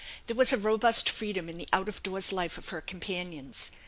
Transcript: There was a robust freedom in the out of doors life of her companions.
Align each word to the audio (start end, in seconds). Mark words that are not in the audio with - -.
There 0.25 0.35
was 0.35 0.51
a 0.51 0.57
robust 0.57 1.07
freedom 1.07 1.47
in 1.47 1.59
the 1.59 1.69
out 1.71 1.87
of 1.87 2.01
doors 2.01 2.31
life 2.31 2.57
of 2.57 2.69
her 2.69 2.81
companions. 2.81 3.69